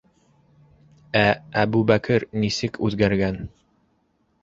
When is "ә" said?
1.19-1.27